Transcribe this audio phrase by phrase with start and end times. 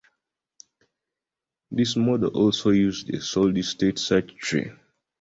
[1.69, 4.71] This model also used solid-state circuitry.